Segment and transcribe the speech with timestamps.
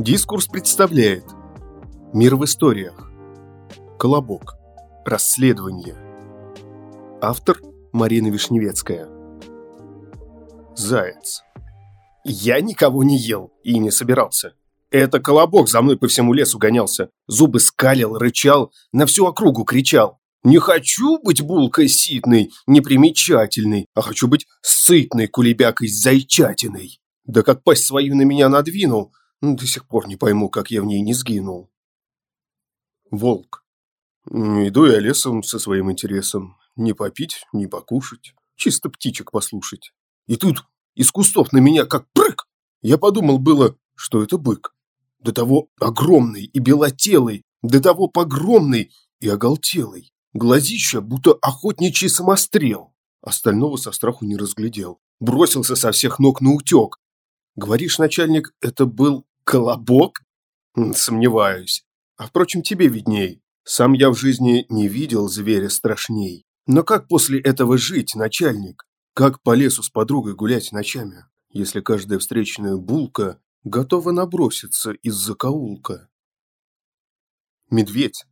[0.00, 1.24] Дискурс представляет
[2.14, 3.12] Мир в историях
[3.98, 4.54] Колобок
[5.04, 5.94] Расследование
[7.20, 7.58] Автор
[7.92, 9.10] Марина Вишневецкая
[10.74, 11.42] Заяц
[12.24, 14.54] Я никого не ел и не собирался.
[14.90, 17.10] Это Колобок за мной по всему лесу гонялся.
[17.26, 20.18] Зубы скалил, рычал, на всю округу кричал.
[20.42, 27.02] Не хочу быть булкой ситной, непримечательной, а хочу быть сытной кулебякой зайчатиной.
[27.26, 30.86] Да как пасть свою на меня надвинул, до сих пор не пойму, как я в
[30.86, 31.70] ней не сгинул.
[33.10, 33.64] Волк.
[34.28, 36.56] Иду я лесом со своим интересом.
[36.76, 39.92] Не попить, не покушать, чисто птичек послушать.
[40.26, 42.46] И тут из кустов на меня как прыг.
[42.82, 44.74] Я подумал было, что это бык.
[45.18, 50.12] До того огромный и белотелый, до того погромный и оголтелый.
[50.32, 52.94] Глазища, будто охотничий самострел.
[53.20, 55.00] Остального со страху не разглядел.
[55.18, 56.98] Бросился со всех ног на утек.
[57.56, 60.22] Говоришь, начальник, это был колобок?
[60.94, 61.84] Сомневаюсь.
[62.16, 63.42] А впрочем, тебе видней.
[63.64, 66.44] Сам я в жизни не видел зверя страшней.
[66.68, 68.84] Но как после этого жить, начальник?
[69.12, 76.08] Как по лесу с подругой гулять ночами, если каждая встречная булка готова наброситься из закоулка?
[77.70, 78.26] Медведь?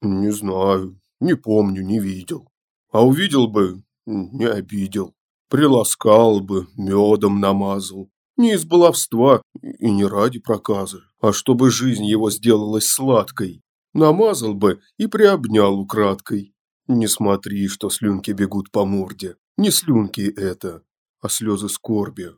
[0.00, 0.98] Не знаю.
[1.20, 2.50] Не помню, не видел.
[2.90, 5.14] А увидел бы, не обидел.
[5.50, 8.10] Приласкал бы, медом намазал.
[8.38, 13.62] Не из баловства и не ради проказа, а чтобы жизнь его сделалась сладкой.
[13.94, 16.54] Намазал бы и приобнял украдкой.
[16.86, 19.34] Не смотри, что слюнки бегут по морде.
[19.56, 20.84] Не слюнки это,
[21.20, 22.30] а слезы скорби.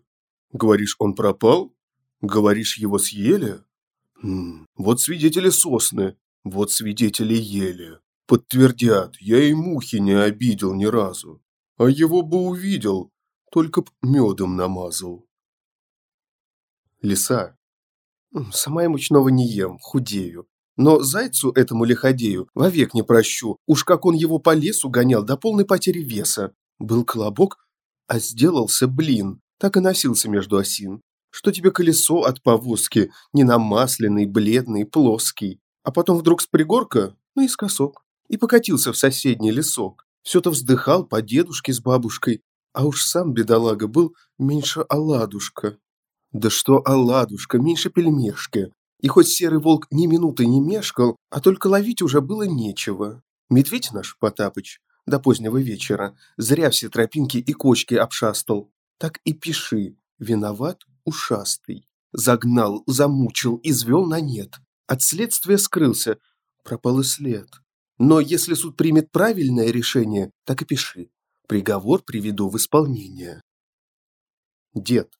[0.52, 1.74] Говоришь, он пропал?
[2.22, 3.62] Говоришь, его съели?
[4.22, 7.98] М -м, вот свидетели сосны, вот свидетели ели.
[8.26, 11.42] Подтвердят, я и мухи не обидел ни разу.
[11.76, 13.10] А его бы увидел,
[13.52, 15.26] только б медом намазал.
[17.02, 17.56] Лиса.
[18.52, 20.46] Сама я мучного не ем, худею.
[20.76, 23.56] Но зайцу этому лиходею вовек не прощу.
[23.66, 26.52] Уж как он его по лесу гонял до полной потери веса.
[26.78, 27.58] Был колобок,
[28.06, 29.40] а сделался блин.
[29.58, 31.02] Так и носился между осин.
[31.30, 35.60] Что тебе колесо от повозки, ненамасленный, бледный, плоский.
[35.82, 40.06] А потом вдруг с пригорка наискосок и покатился в соседний лесок.
[40.22, 45.78] Все-то вздыхал по дедушке с бабушкой, а уж сам бедолага был меньше оладушка.
[46.32, 48.70] Да что оладушка, меньше пельмешка.
[49.00, 53.22] И хоть серый волк ни минуты не мешкал, а только ловить уже было нечего.
[53.48, 58.70] Медведь наш, Потапыч, до позднего вечера, зря все тропинки и кочки обшастал.
[58.98, 61.86] Так и пиши, виноват ушастый.
[62.12, 64.56] Загнал, замучил, извел на нет.
[64.86, 66.18] От следствия скрылся,
[66.64, 67.48] пропал и след.
[67.98, 71.10] Но если суд примет правильное решение, так и пиши.
[71.46, 73.40] Приговор приведу в исполнение.
[74.74, 75.19] Дед.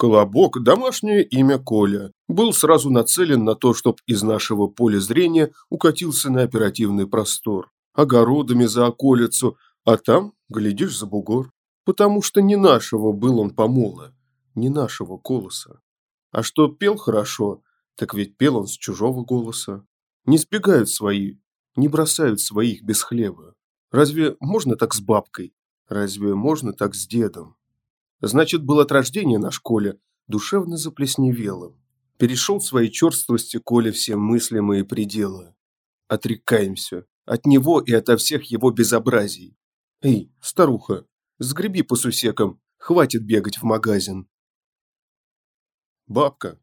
[0.00, 6.30] Колобок, домашнее имя Коля, был сразу нацелен на то, чтобы из нашего поля зрения укатился
[6.30, 11.52] на оперативный простор, огородами за околицу, а там, глядишь, за бугор.
[11.84, 14.14] Потому что не нашего был он помола,
[14.54, 15.82] не нашего колоса.
[16.30, 17.60] А что пел хорошо,
[17.94, 19.84] так ведь пел он с чужого голоса.
[20.24, 21.34] Не сбегают свои,
[21.76, 23.54] не бросают своих без хлеба.
[23.92, 25.52] Разве можно так с бабкой?
[25.90, 27.56] Разве можно так с дедом?
[28.20, 31.80] Значит, был от рождения на школе душевно заплесневелым.
[32.18, 35.54] Перешел своей черствости Коля все мыслимые пределы.
[36.08, 37.06] Отрекаемся.
[37.24, 39.56] От него и ото всех его безобразий.
[40.02, 41.06] Эй, старуха,
[41.38, 44.28] сгреби по сусекам, хватит бегать в магазин.
[46.06, 46.58] Бабка.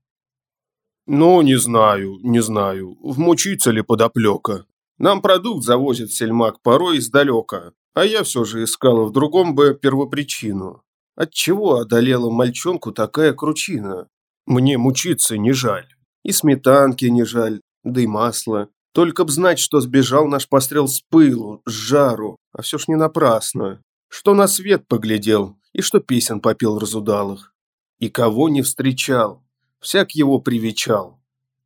[1.05, 4.65] Ну, не знаю, не знаю, вмучится ли подоплека.
[4.97, 10.83] Нам продукт завозит сельмак порой издалека, а я все же искала в другом бы первопричину.
[11.17, 14.07] Отчего одолела мальчонку такая кручина?
[14.45, 15.87] Мне мучиться не жаль.
[16.23, 18.69] И сметанки не жаль, да и масла.
[18.93, 22.95] Только б знать, что сбежал наш пострел с пылу, с жару, а все ж не
[22.95, 23.81] напрасно.
[24.09, 27.51] Что на свет поглядел, и что песен попел разудалых.
[27.97, 29.43] И кого не встречал,
[29.79, 31.19] всяк его привечал.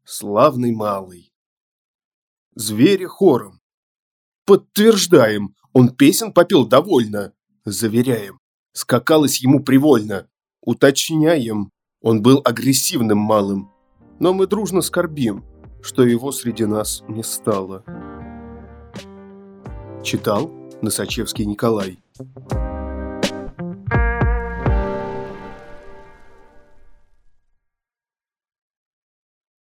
[0.06, 1.34] Славный малый.
[2.56, 3.60] Звери хором.
[4.46, 7.34] Подтверждаем, он песен попил довольно.
[7.66, 8.41] Заверяем,
[8.74, 10.28] скакалось ему привольно.
[10.62, 11.72] Уточняем,
[12.02, 13.72] он был агрессивным малым.
[14.20, 15.44] Но мы дружно скорбим,
[15.82, 17.84] что его среди нас не стало.
[20.04, 20.52] Читал
[20.82, 22.00] Носачевский Николай.